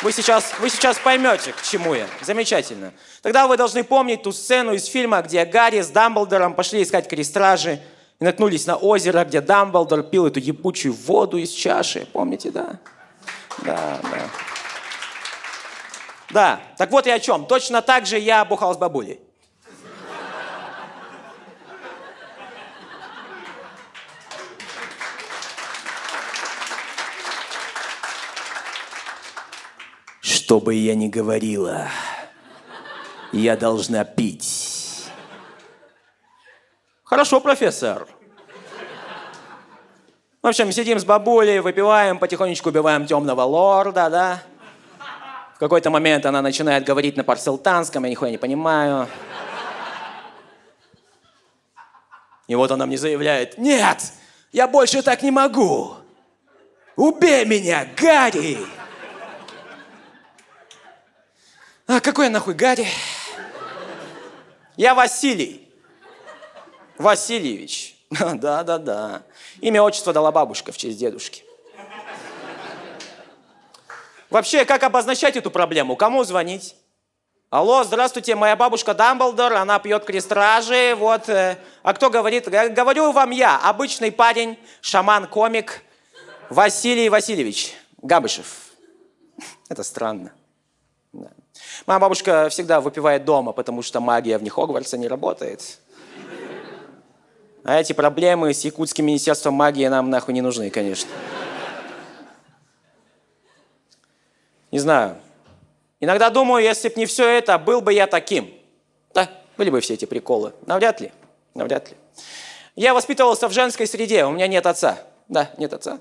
Вы 0.00 0.12
сейчас, 0.12 0.52
вы 0.60 0.70
сейчас 0.70 0.96
поймете, 0.98 1.52
к 1.52 1.60
чему 1.62 1.92
я. 1.94 2.06
Замечательно. 2.22 2.92
Тогда 3.20 3.48
вы 3.48 3.56
должны 3.56 3.82
помнить 3.82 4.22
ту 4.22 4.30
сцену 4.30 4.72
из 4.72 4.86
фильма, 4.86 5.22
где 5.22 5.44
Гарри 5.44 5.80
с 5.80 5.88
Дамблдором 5.88 6.54
пошли 6.54 6.82
искать 6.82 7.08
крестражи 7.08 7.80
и 8.20 8.24
наткнулись 8.24 8.66
на 8.66 8.76
озеро, 8.76 9.24
где 9.24 9.40
Дамблдор 9.40 10.04
пил 10.04 10.26
эту 10.26 10.38
ебучую 10.38 10.94
воду 10.94 11.36
из 11.36 11.50
чаши. 11.50 12.06
Помните, 12.12 12.50
да? 12.50 12.78
Да, 13.64 13.98
да. 14.02 14.30
Да, 16.30 16.60
так 16.76 16.90
вот 16.92 17.06
и 17.06 17.10
о 17.10 17.18
чем. 17.18 17.46
Точно 17.46 17.82
так 17.82 18.06
же 18.06 18.18
я 18.18 18.44
бухал 18.44 18.74
с 18.74 18.76
бабулей. 18.76 19.18
Что 30.48 30.60
бы 30.60 30.74
я 30.74 30.94
ни 30.94 31.08
говорила, 31.08 31.88
я 33.32 33.54
должна 33.54 34.02
пить. 34.04 35.04
Хорошо, 37.04 37.38
профессор. 37.42 38.08
В 40.40 40.46
общем, 40.46 40.72
сидим 40.72 40.98
с 40.98 41.04
бабулей, 41.04 41.60
выпиваем, 41.60 42.18
потихонечку 42.18 42.70
убиваем 42.70 43.04
темного 43.04 43.42
лорда, 43.42 44.08
да? 44.08 44.42
В 45.54 45.58
какой-то 45.58 45.90
момент 45.90 46.24
она 46.24 46.40
начинает 46.40 46.82
говорить 46.82 47.18
на 47.18 47.24
парселтанском, 47.24 48.04
я 48.04 48.08
нихуя 48.08 48.30
не 48.30 48.38
понимаю. 48.38 49.06
И 52.46 52.54
вот 52.54 52.70
она 52.70 52.86
мне 52.86 52.96
заявляет, 52.96 53.58
нет, 53.58 53.98
я 54.52 54.66
больше 54.66 55.02
так 55.02 55.22
не 55.22 55.30
могу. 55.30 55.96
Убей 56.96 57.44
меня, 57.44 57.86
Гарри! 57.94 58.77
А 61.88 62.00
какой 62.00 62.26
я 62.26 62.30
нахуй 62.30 62.52
Гарри? 62.52 62.86
Я 64.76 64.94
Василий. 64.94 65.66
Васильевич. 66.98 67.96
Да-да-да. 68.10 69.22
Имя, 69.62 69.82
отчество 69.82 70.12
дала 70.12 70.30
бабушка 70.30 70.70
в 70.70 70.76
честь 70.76 70.98
дедушки. 70.98 71.44
Вообще, 74.28 74.66
как 74.66 74.82
обозначать 74.82 75.36
эту 75.36 75.50
проблему? 75.50 75.96
Кому 75.96 76.24
звонить? 76.24 76.76
Алло, 77.48 77.82
здравствуйте, 77.84 78.34
моя 78.34 78.54
бабушка 78.54 78.92
Дамблдор, 78.92 79.54
она 79.54 79.78
пьет 79.78 80.04
крестражи, 80.04 80.94
вот. 80.94 81.30
Э, 81.30 81.56
а 81.82 81.94
кто 81.94 82.10
говорит? 82.10 82.46
Говорю 82.46 83.12
вам 83.12 83.30
я, 83.30 83.56
обычный 83.56 84.12
парень, 84.12 84.58
шаман-комик 84.82 85.82
Василий 86.50 87.08
Васильевич 87.08 87.74
Габышев. 88.02 88.72
Это 89.70 89.82
странно. 89.82 90.34
Моя 91.88 92.00
бабушка 92.00 92.50
всегда 92.50 92.82
выпивает 92.82 93.24
дома, 93.24 93.52
потому 93.52 93.80
что 93.80 93.98
магия 93.98 94.36
в 94.36 94.46
Хогвартса 94.46 94.98
не 94.98 95.08
работает. 95.08 95.78
А 97.64 97.80
эти 97.80 97.94
проблемы 97.94 98.52
с 98.52 98.62
якутским 98.62 99.06
министерством 99.06 99.54
магии 99.54 99.86
нам 99.86 100.10
нахуй 100.10 100.34
не 100.34 100.42
нужны, 100.42 100.68
конечно. 100.68 101.08
Не 104.70 104.80
знаю. 104.80 105.16
Иногда 105.98 106.28
думаю, 106.28 106.62
если 106.62 106.90
б 106.90 106.94
не 106.98 107.06
все 107.06 107.26
это, 107.26 107.56
был 107.56 107.80
бы 107.80 107.94
я 107.94 108.06
таким. 108.06 108.52
Да, 109.14 109.30
были 109.56 109.70
бы 109.70 109.80
все 109.80 109.94
эти 109.94 110.04
приколы. 110.04 110.52
Навряд 110.66 111.00
ли. 111.00 111.10
Навряд 111.54 111.88
ли. 111.88 111.96
Я 112.76 112.92
воспитывался 112.92 113.48
в 113.48 113.52
женской 113.52 113.86
среде, 113.86 114.26
у 114.26 114.32
меня 114.32 114.46
нет 114.46 114.66
отца. 114.66 114.98
Да, 115.28 115.50
нет 115.56 115.72
отца. 115.72 116.00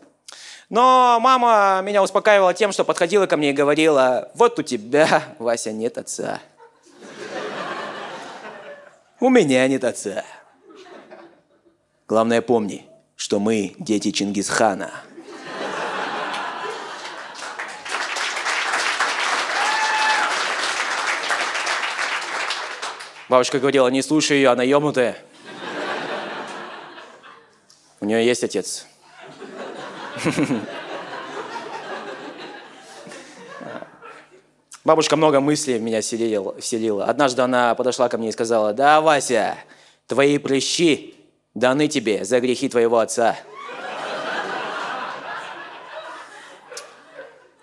Но 0.69 1.17
мама 1.21 1.81
меня 1.81 2.03
успокаивала 2.03 2.53
тем, 2.53 2.73
что 2.73 2.83
подходила 2.83 3.25
ко 3.25 3.37
мне 3.37 3.51
и 3.51 3.53
говорила, 3.53 4.29
вот 4.33 4.59
у 4.59 4.63
тебя, 4.63 5.23
Вася, 5.39 5.71
нет 5.71 5.97
отца. 5.97 6.41
У 9.19 9.29
меня 9.29 9.67
нет 9.67 9.83
отца. 9.83 10.23
Главное 12.07 12.41
помни, 12.41 12.85
что 13.15 13.39
мы 13.39 13.75
дети 13.79 14.11
Чингисхана. 14.11 14.91
Бабушка 23.29 23.59
говорила, 23.59 23.87
не 23.87 24.01
слушай 24.01 24.37
ее, 24.37 24.49
она 24.49 24.63
ебнутая. 24.63 25.17
У 27.99 28.05
нее 28.05 28.25
есть 28.25 28.43
отец. 28.43 28.85
Бабушка 34.87 35.17
много 35.17 35.41
мыслей 35.41 35.79
в 35.79 35.81
меня 35.81 35.99
вселила. 35.99 37.05
Однажды 37.05 37.41
она 37.41 37.75
подошла 37.75 38.07
ко 38.07 38.17
мне 38.17 38.29
и 38.29 38.31
сказала, 38.31 38.71
«Да, 38.73 39.01
Вася, 39.01 39.57
твои 40.07 40.37
прыщи 40.37 41.15
даны 41.53 41.89
тебе 41.89 42.23
за 42.23 42.39
грехи 42.39 42.69
твоего 42.69 42.99
отца». 42.99 43.35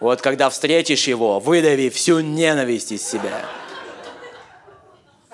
Вот 0.00 0.20
когда 0.20 0.50
встретишь 0.50 1.08
его, 1.08 1.40
выдави 1.40 1.88
всю 1.88 2.20
ненависть 2.20 2.92
из 2.92 3.08
себя. 3.08 3.40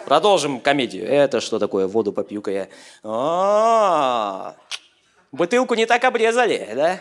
Продолжим 0.05 0.61
комедию. 0.61 1.09
Это 1.09 1.41
что 1.41 1.59
такое? 1.59 1.89
Воду 1.89 2.13
попью-ка 2.13 2.53
я. 2.53 2.69
А, 3.03 4.55
бутылку 5.33 5.75
не 5.75 5.87
так 5.87 6.05
обрезали, 6.05 6.69
да? 6.77 7.01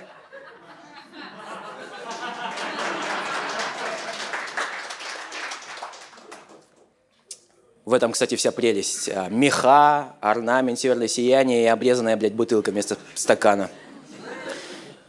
В 7.89 7.93
этом, 7.93 8.11
кстати, 8.11 8.35
вся 8.35 8.51
прелесть. 8.51 9.09
А, 9.09 9.29
меха, 9.29 10.13
орнамент, 10.21 10.77
северное 10.77 11.07
сияние 11.07 11.63
и 11.63 11.65
обрезанная, 11.65 12.15
блядь, 12.17 12.35
бутылка 12.35 12.69
вместо 12.69 12.99
стакана. 13.15 13.71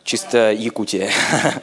Чисто 0.03 0.51
Якутия. 0.51 1.11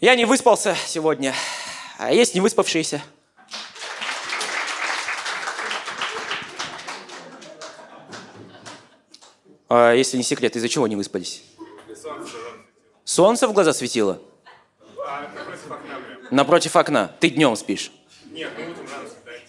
Я 0.00 0.16
не 0.16 0.24
выспался 0.24 0.74
сегодня, 0.88 1.32
а 1.98 2.12
есть 2.12 2.34
не 2.34 2.40
выспавшиеся. 2.40 3.00
А 9.68 9.92
если 9.92 10.16
не 10.16 10.24
секрет, 10.24 10.56
из-за 10.56 10.68
чего 10.68 10.88
не 10.88 10.96
выспались? 10.96 11.44
Солнце 13.04 13.46
в 13.46 13.52
глаза 13.52 13.72
светило? 13.72 14.20
Напротив 16.30 16.76
окна. 16.76 17.10
Ты 17.20 17.30
днем 17.30 17.56
спишь? 17.56 17.92
Нет, 18.30 18.50
ну 18.58 18.70
утром 18.70 18.86
рано. 18.90 19.08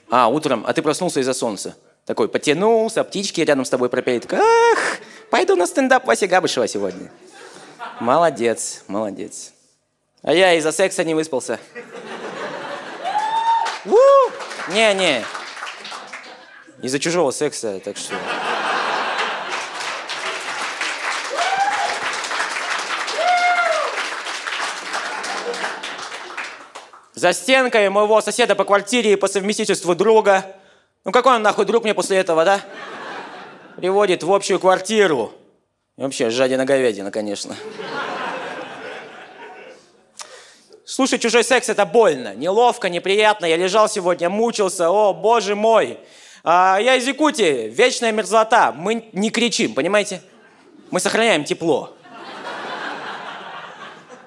А, 0.09 0.27
утром. 0.27 0.63
А 0.67 0.73
ты 0.73 0.81
проснулся 0.81 1.19
из-за 1.19 1.33
солнца? 1.33 1.75
Такой 2.05 2.29
потянулся, 2.29 3.03
птички 3.03 3.41
рядом 3.41 3.65
с 3.65 3.69
тобой 3.69 3.89
пропели. 3.89 4.21
Ах, 4.31 4.99
пойду 5.31 5.55
на 5.55 5.65
стендап 5.65 6.05
Вася 6.05 6.27
Габышева 6.27 6.67
сегодня. 6.67 7.11
Молодец, 7.99 8.83
молодец. 8.87 9.53
А 10.21 10.33
я 10.33 10.53
из-за 10.53 10.71
секса 10.71 11.03
не 11.03 11.13
выспался. 11.13 11.59
Не-не. 14.69 15.23
Из-за 16.81 16.99
чужого 16.99 17.31
секса, 17.31 17.79
так 17.83 17.97
что... 17.97 18.15
За 27.25 27.33
стенкой 27.33 27.89
моего 27.89 28.21
соседа 28.21 28.53
по 28.53 28.65
квартире 28.65 29.13
и 29.13 29.15
по 29.15 29.27
совместительству 29.27 29.95
друга. 29.95 30.45
Ну 31.03 31.11
какой 31.11 31.37
он 31.37 31.41
нахуй 31.41 31.65
друг 31.65 31.83
мне 31.83 31.95
после 31.95 32.17
этого, 32.17 32.45
да? 32.45 32.61
Приводит 33.77 34.21
в 34.21 34.31
общую 34.31 34.59
квартиру. 34.59 35.33
И 35.97 36.03
вообще, 36.03 36.29
жадина-говядина, 36.29 37.09
конечно. 37.09 37.55
Слушай, 40.85 41.17
чужой 41.17 41.43
секс 41.43 41.67
это 41.67 41.83
больно, 41.87 42.35
неловко, 42.35 42.89
неприятно. 42.89 43.47
Я 43.47 43.57
лежал 43.57 43.89
сегодня, 43.89 44.29
мучился, 44.29 44.91
о, 44.91 45.11
боже 45.11 45.55
мой. 45.55 45.97
А, 46.43 46.77
я 46.79 46.93
из 46.93 47.07
Якутии, 47.07 47.69
вечная 47.69 48.11
мерзлота. 48.11 48.71
Мы 48.71 49.09
не 49.13 49.31
кричим, 49.31 49.73
понимаете? 49.73 50.21
Мы 50.91 50.99
сохраняем 50.99 51.43
тепло. 51.43 51.94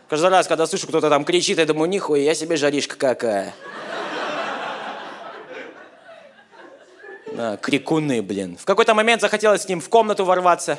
Каждый 0.09 0.31
раз, 0.31 0.47
когда 0.47 0.67
слышу, 0.67 0.87
кто-то 0.87 1.11
там 1.11 1.25
кричит, 1.25 1.59
я 1.59 1.67
думаю, 1.67 1.89
нихуя, 1.91 2.23
я 2.23 2.35
себе 2.35 2.57
жаришка 2.57 2.97
какая. 2.97 3.55
Крикуны, 7.61 8.23
блин. 8.23 8.57
В 8.57 8.65
какой-то 8.65 8.95
момент 8.95 9.21
захотелось 9.21 9.63
с 9.63 9.69
ним 9.69 9.81
в 9.81 9.89
комнату 9.89 10.25
ворваться. 10.25 10.79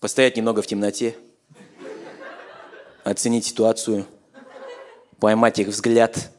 Постоять 0.00 0.36
немного 0.36 0.62
в 0.62 0.66
темноте. 0.66 1.16
Оценить 3.02 3.46
ситуацию. 3.46 4.06
Поймать 5.18 5.58
их 5.58 5.68
взгляд. 5.68 6.30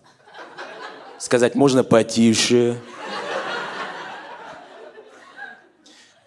Сказать, 1.17 1.55
можно 1.55 1.83
потише. 1.83 2.79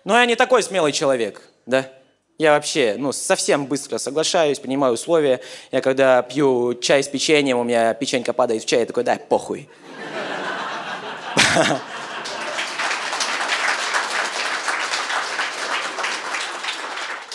Но 0.04 0.18
я 0.18 0.26
не 0.26 0.36
такой 0.36 0.62
смелый 0.62 0.92
человек, 0.92 1.42
да? 1.64 1.90
Я 2.36 2.54
вообще, 2.54 2.96
ну, 2.98 3.12
совсем 3.12 3.66
быстро 3.66 3.98
соглашаюсь, 3.98 4.58
принимаю 4.58 4.94
условия. 4.94 5.40
Я 5.70 5.80
когда 5.80 6.20
пью 6.22 6.74
чай 6.74 7.04
с 7.04 7.08
печеньем, 7.08 7.58
у 7.58 7.62
меня 7.62 7.94
печенька 7.94 8.32
падает 8.32 8.64
в 8.64 8.66
чай, 8.66 8.80
я 8.80 8.86
такой, 8.86 9.04
да, 9.04 9.16
похуй. 9.16 9.68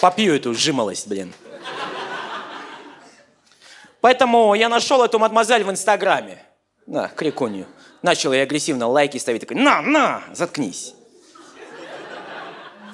Попью 0.01 0.35
эту 0.35 0.53
жимолость, 0.53 1.07
блин. 1.07 1.33
Поэтому 4.01 4.53
я 4.53 4.67
нашел 4.67 5.01
эту 5.03 5.17
мадемуазель 5.19 5.63
в 5.63 5.71
Инстаграме. 5.71 6.43
На, 6.85 7.07
крикунью. 7.07 7.67
Начал 8.01 8.33
я 8.33 8.43
агрессивно 8.43 8.88
лайки 8.88 9.17
ставить, 9.17 9.41
такой, 9.41 9.57
на, 9.57 9.81
на, 9.81 10.23
заткнись. 10.33 10.93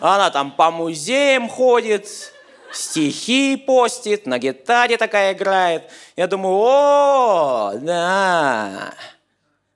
Она 0.01 0.29
там 0.29 0.51
по 0.51 0.71
музеям 0.71 1.49
ходит, 1.49 2.33
стихи 2.71 3.57
постит, 3.57 4.25
на 4.25 4.37
гитаре 4.39 4.97
такая 4.97 5.33
играет. 5.33 5.83
Я 6.15 6.27
думаю, 6.27 6.55
о, 6.55 7.73
да. 7.75 8.93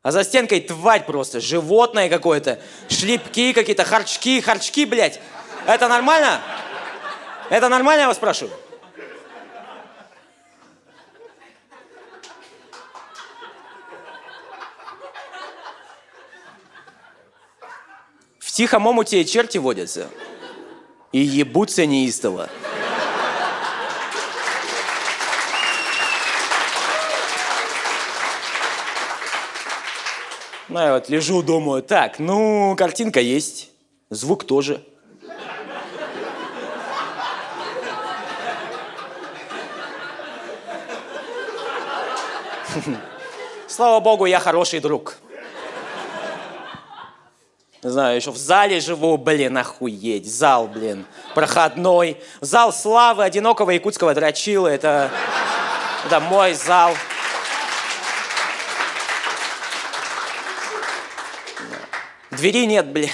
А 0.02 0.12
за 0.12 0.24
стенкой 0.24 0.62
тварь 0.62 1.06
просто, 1.06 1.40
животное 1.40 2.10
какое-то, 2.10 2.60
шлепки 2.90 3.54
какие-то, 3.54 3.84
харчки, 3.84 4.42
харчки, 4.42 4.86
блядь. 4.86 5.20
Это 5.66 5.88
нормально? 5.88 6.40
Это 7.50 7.68
нормально, 7.68 8.02
я 8.02 8.08
вас 8.08 8.18
спрашиваю? 8.18 8.56
Тихом 18.60 18.88
омуте 18.88 19.24
черти 19.24 19.58
водятся. 19.58 20.10
И 21.14 21.20
ебутся 21.20 21.86
неистово. 21.86 22.50
Ну, 30.68 30.78
я 30.78 30.92
вот 30.92 31.08
лежу, 31.08 31.42
думаю, 31.42 31.82
так, 31.84 32.20
ну, 32.20 32.76
картинка 32.78 33.22
есть, 33.22 33.70
звук 34.10 34.44
тоже. 34.44 34.84
Слава 43.70 44.02
богу, 44.02 44.26
я 44.26 44.42
хороший 44.42 44.82
друг. 44.82 45.16
Не 47.82 47.92
знаю, 47.92 48.18
еще 48.18 48.32
в 48.32 48.38
зале 48.38 48.82
живу, 48.82 49.18
блин, 49.18 49.58
охуеть. 49.58 50.30
Зал, 50.30 50.68
блин, 50.68 51.06
проходной. 51.34 52.18
Зал 52.42 52.74
славы 52.74 53.24
одинокого 53.24 53.72
якутского 53.72 54.14
дрочила. 54.14 54.68
Это, 54.68 55.10
это 56.06 56.20
мой 56.20 56.54
зал. 56.54 56.94
Двери 62.32 62.66
нет, 62.66 62.88
блин. 62.88 63.10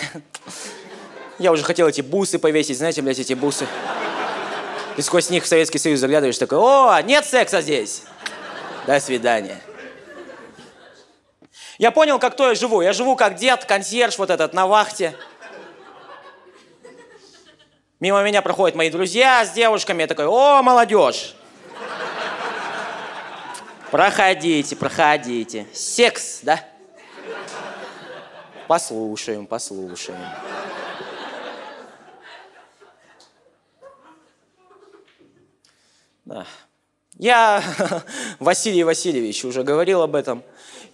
Я 1.38 1.51
уже 1.51 1.63
хотел 1.63 1.88
эти 1.88 2.01
бусы 2.01 2.39
повесить, 2.39 2.78
знаете, 2.78 3.04
блядь, 3.04 3.19
эти 3.19 3.34
бусы. 3.34 3.67
И 4.97 5.01
сквозь 5.01 5.30
них 5.30 5.43
в 5.43 5.47
Советский 5.47 5.78
Союз 5.78 5.99
заглядываешь, 5.99 6.38
такой, 6.38 6.58
о, 6.58 7.01
нет 7.01 7.25
секса 7.25 7.62
здесь. 7.62 8.04
До 8.88 8.99
свидания. 8.99 9.60
Я 11.78 11.92
понял, 11.92 12.20
как 12.20 12.36
то 12.36 12.50
я 12.50 12.56
живу. 12.56 12.82
Я 12.82 12.94
живу 12.94 13.16
как 13.16 13.36
дед, 13.36 13.66
консьерж 13.66 14.18
вот 14.18 14.30
этот 14.30 14.54
на 14.54 14.68
вахте. 14.68 15.16
Мимо 18.00 18.24
меня 18.24 18.42
проходят 18.42 18.76
мои 18.76 18.90
друзья 18.90 19.46
с 19.46 19.52
девушками. 19.52 20.02
Я 20.02 20.08
такой, 20.08 20.26
о, 20.26 20.62
молодежь. 20.62 21.36
Проходите, 23.92 24.76
проходите. 24.76 25.68
Секс, 25.74 26.40
да? 26.44 26.60
Послушаем, 28.68 29.46
послушаем. 29.46 30.20
Да. 36.26 36.46
Я, 37.18 37.64
Василий 38.40 38.84
Васильевич, 38.84 39.46
уже 39.46 39.64
говорил 39.64 40.02
об 40.02 40.16
этом. 40.16 40.44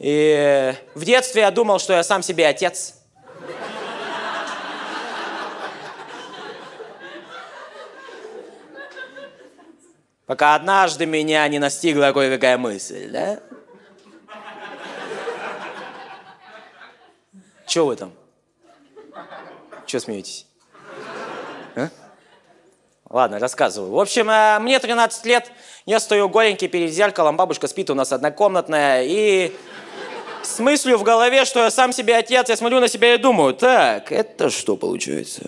И 0.01 0.73
в 0.95 1.05
детстве 1.05 1.43
я 1.43 1.51
думал, 1.51 1.77
что 1.77 1.93
я 1.93 2.03
сам 2.03 2.23
себе 2.23 2.47
отец. 2.47 2.95
Пока 10.25 10.55
однажды 10.55 11.05
меня 11.05 11.47
не 11.47 11.59
настигла 11.59 12.13
кое-какая 12.13 12.57
мысль, 12.57 13.11
да? 13.11 13.39
Чего 17.67 17.85
вы 17.85 17.95
там? 17.95 18.11
Чего 19.85 19.99
смеетесь? 19.99 20.47
А? 21.75 21.89
Ладно, 23.07 23.37
рассказываю. 23.37 23.91
В 23.91 23.99
общем, 23.99 24.31
э, 24.31 24.57
мне 24.59 24.79
13 24.79 25.25
лет, 25.27 25.51
я 25.85 25.99
стою 25.99 26.27
голенький 26.27 26.69
перед 26.69 26.91
зеркалом, 26.91 27.37
бабушка 27.37 27.67
спит 27.67 27.91
у 27.91 27.93
нас 27.93 28.11
однокомнатная, 28.11 29.03
и 29.03 29.53
с 30.43 30.59
мыслью 30.59 30.97
в 30.97 31.03
голове, 31.03 31.45
что 31.45 31.59
я 31.63 31.71
сам 31.71 31.93
себе 31.93 32.15
отец, 32.15 32.49
я 32.49 32.57
смотрю 32.57 32.79
на 32.79 32.87
себя 32.87 33.15
и 33.15 33.17
думаю, 33.17 33.53
так, 33.53 34.11
это 34.11 34.49
что 34.49 34.75
получается? 34.75 35.43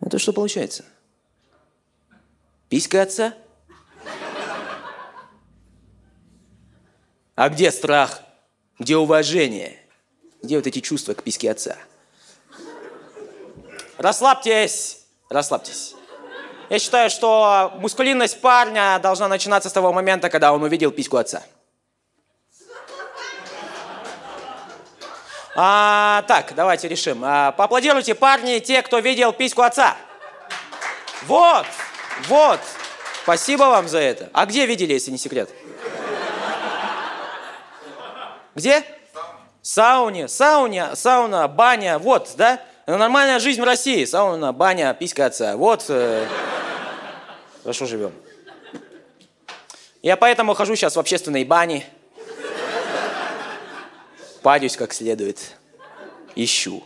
Это 0.00 0.18
что 0.18 0.32
получается? 0.32 0.84
Писька 2.68 3.02
отца? 3.02 3.34
А 7.34 7.48
где 7.48 7.70
страх? 7.70 8.22
Где 8.78 8.96
уважение? 8.96 9.78
Где 10.42 10.56
вот 10.56 10.66
эти 10.66 10.80
чувства 10.80 11.14
к 11.14 11.22
писке 11.22 11.50
отца? 11.50 11.76
Расслабьтесь, 13.98 15.06
расслабьтесь. 15.28 15.94
Я 16.68 16.78
считаю, 16.78 17.10
что 17.10 17.72
мускулинность 17.76 18.40
парня 18.40 18.98
должна 19.02 19.28
начинаться 19.28 19.68
с 19.68 19.72
того 19.72 19.92
момента, 19.92 20.28
когда 20.28 20.52
он 20.52 20.62
увидел 20.62 20.90
письку 20.90 21.16
отца. 21.16 21.42
А, 25.58 26.22
так, 26.28 26.52
давайте 26.54 26.86
решим. 26.86 27.22
А, 27.24 27.52
поаплодируйте, 27.52 28.14
парни, 28.14 28.58
те, 28.58 28.82
кто 28.82 28.98
видел 28.98 29.32
письку 29.32 29.62
отца. 29.62 29.96
Вот, 31.22 31.64
вот. 32.28 32.60
Спасибо 33.22 33.62
вам 33.62 33.88
за 33.88 33.98
это. 33.98 34.28
А 34.34 34.44
где 34.44 34.66
видели, 34.66 34.92
если 34.92 35.10
не 35.10 35.18
секрет? 35.18 35.48
Где? 38.54 38.84
Сауне, 39.62 40.28
сауне, 40.28 40.94
сауна, 40.94 41.48
баня, 41.48 41.98
вот, 41.98 42.34
да? 42.36 42.60
Нормальная 42.86 43.40
жизнь 43.40 43.60
в 43.60 43.64
России. 43.64 44.04
Сауна, 44.04 44.52
баня, 44.52 44.92
писька 44.94 45.26
отца. 45.26 45.56
Вот. 45.56 45.86
Э, 45.88 46.26
хорошо 47.62 47.86
живем. 47.86 48.12
Я 50.02 50.16
поэтому 50.16 50.54
хожу 50.54 50.76
сейчас 50.76 50.96
в 50.96 51.00
общественные 51.00 51.44
бани. 51.46 51.84
Парюсь 54.46 54.76
как 54.76 54.94
следует. 54.94 55.56
Ищу. 56.36 56.84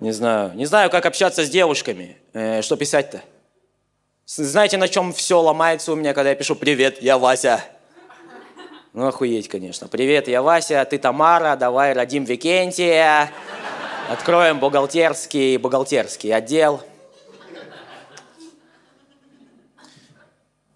Не 0.00 0.12
знаю. 0.12 0.52
Не 0.54 0.64
знаю, 0.64 0.88
как 0.88 1.04
общаться 1.04 1.44
с 1.44 1.50
девушками. 1.50 2.16
Э, 2.32 2.62
что 2.62 2.76
писать-то? 2.78 3.20
Знаете, 4.24 4.78
на 4.78 4.88
чем 4.88 5.12
все 5.12 5.38
ломается 5.38 5.92
у 5.92 5.94
меня, 5.94 6.14
когда 6.14 6.30
я 6.30 6.36
пишу 6.36 6.56
«Привет, 6.56 7.02
я 7.02 7.18
Вася». 7.18 7.62
Ну, 8.94 9.08
охуеть, 9.08 9.48
конечно. 9.48 9.88
«Привет, 9.88 10.26
я 10.26 10.40
Вася, 10.40 10.82
ты 10.86 10.96
Тамара, 10.96 11.54
давай 11.54 11.92
родим 11.92 12.24
Викентия, 12.24 13.30
откроем 14.08 14.58
бухгалтерский, 14.58 15.58
бухгалтерский 15.58 16.34
отдел». 16.34 16.80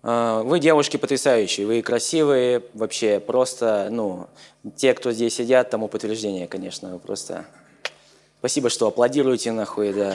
Вы 0.04 0.60
девушки 0.60 0.98
потрясающие, 0.98 1.66
вы 1.66 1.80
красивые, 1.80 2.62
вообще 2.74 3.20
просто, 3.20 3.88
ну, 3.90 4.28
те, 4.76 4.92
кто 4.92 5.12
здесь 5.12 5.34
сидят, 5.34 5.70
тому 5.70 5.88
подтверждение, 5.88 6.46
конечно, 6.46 6.90
вы 6.90 6.98
просто... 6.98 7.46
Спасибо, 8.40 8.68
что 8.68 8.86
аплодируете, 8.86 9.50
нахуй, 9.52 9.94
да. 9.94 10.14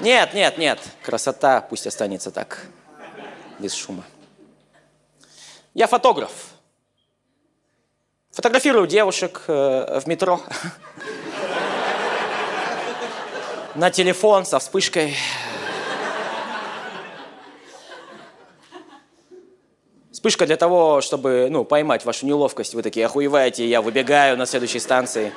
Нет, 0.00 0.32
нет, 0.32 0.56
нет, 0.56 0.78
красота 1.02 1.60
пусть 1.60 1.86
останется 1.86 2.30
так, 2.30 2.64
без 3.58 3.74
шума. 3.74 4.04
Я 5.74 5.86
фотограф. 5.86 6.30
Фотографирую 8.30 8.86
девушек 8.86 9.42
э, 9.48 10.00
в 10.00 10.06
метро. 10.06 10.40
На 13.74 13.90
телефон 13.90 14.46
со 14.46 14.60
вспышкой. 14.60 15.14
Вспышка 20.18 20.46
для 20.46 20.56
того, 20.56 21.00
чтобы 21.00 21.46
ну, 21.48 21.64
поймать 21.64 22.04
вашу 22.04 22.26
неловкость. 22.26 22.74
Вы 22.74 22.82
такие 22.82 23.06
охуеваете, 23.06 23.64
я 23.64 23.80
выбегаю 23.80 24.36
на 24.36 24.46
следующей 24.46 24.80
станции. 24.80 25.32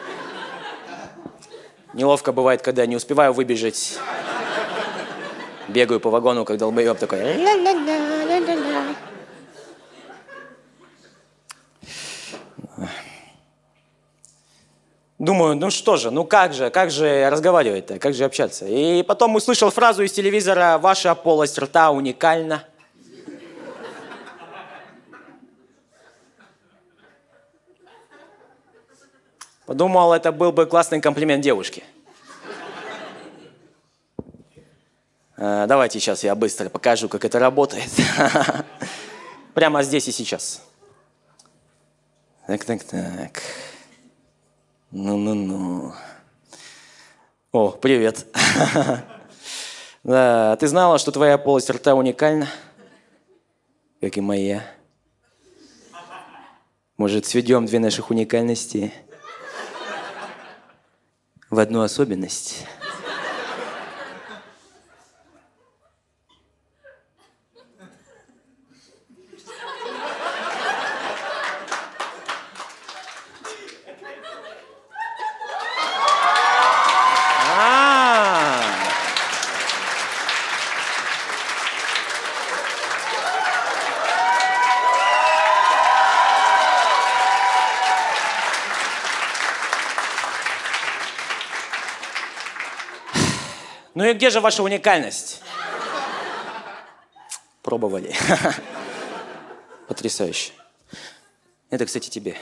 Неловко 1.94 2.32
бывает, 2.32 2.64
когда 2.64 2.88
не 2.88 2.96
успеваю 2.96 3.32
выбежать. 3.32 4.00
Бегаю 5.68 6.00
по 6.00 6.10
вагону, 6.10 6.46
как 6.46 6.58
долбоеб 6.58 6.98
такой. 6.98 7.20
Думаю, 15.20 15.58
ну 15.58 15.70
что 15.70 15.98
же, 15.98 16.10
ну 16.10 16.26
как 16.26 16.54
же, 16.54 16.72
как 16.72 16.90
же 16.90 17.30
разговаривать-то, 17.30 18.00
как 18.00 18.16
же 18.16 18.24
общаться? 18.24 18.66
И 18.66 19.04
потом 19.04 19.36
услышал 19.36 19.70
фразу 19.70 20.02
из 20.02 20.12
телевизора 20.12 20.80
«Ваша 20.80 21.14
полость 21.14 21.60
рта 21.60 21.92
уникальна». 21.92 22.64
Подумал, 29.66 30.14
это 30.14 30.32
был 30.32 30.52
бы 30.52 30.66
классный 30.66 31.00
комплимент 31.00 31.44
девушке. 31.44 31.84
Э, 35.38 35.66
давайте 35.68 36.00
сейчас 36.00 36.24
я 36.24 36.36
быстро 36.36 36.70
покажу, 36.70 37.08
как 37.08 37.26
это 37.26 37.40
работает. 37.40 37.90
Прямо 39.54 39.84
здесь 39.84 40.08
и 40.08 40.12
сейчас. 40.12 40.62
Так, 42.48 42.66
так, 42.66 42.84
так. 42.84 43.42
Ну-ну-ну. 44.92 45.94
О, 47.52 47.72
привет. 47.72 48.26
Да, 50.04 50.56
ты 50.56 50.68
знала, 50.68 50.98
что 50.98 51.12
твоя 51.12 51.38
полость 51.38 51.70
рта 51.70 51.94
уникальна? 51.94 52.48
Как 54.02 54.18
и 54.18 54.22
моя. 54.22 54.66
Может, 56.98 57.28
сведем 57.28 57.68
две 57.68 57.78
наших 57.78 58.10
уникальности 58.10 58.92
в 61.52 61.60
одну 61.60 61.82
особенность. 61.82 62.66
И 94.12 94.14
где 94.14 94.30
же 94.30 94.40
ваша 94.40 94.64
уникальность? 94.64 95.42
Пробовали. 97.62 98.16
Потрясающе. 99.88 100.52
Это, 101.70 101.86
кстати, 101.86 102.10
тебе. 102.10 102.36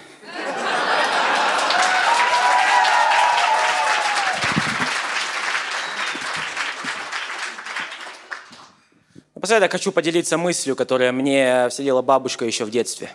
Напоследок 9.36 9.72
хочу 9.72 9.92
поделиться 9.92 10.38
мыслью, 10.38 10.76
которая 10.76 11.12
мне 11.12 11.70
вселила 11.70 12.02
бабушка 12.02 12.46
еще 12.46 12.66
в 12.66 12.72
детстве. 12.72 13.10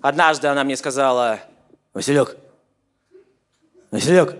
Однажды 0.00 0.46
она 0.46 0.62
мне 0.62 0.76
сказала, 0.76 1.40
Василек, 1.92 2.36
Василек, 3.90 4.36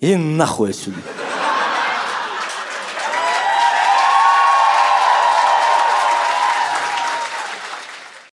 иди 0.00 0.16
нахуй 0.16 0.70
отсюда. 0.70 0.98